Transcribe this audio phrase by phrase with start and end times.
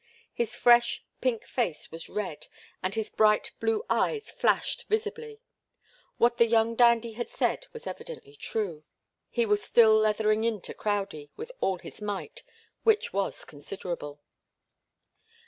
[0.33, 2.47] His fresh, pink face was red,
[2.81, 5.41] and his bright blue eyes flashed visibly.
[6.17, 8.83] What the young dandy had said was evidently true.
[9.29, 12.41] He was still 'leathering into' Crowdie with all his might,
[12.81, 14.23] which was considerable.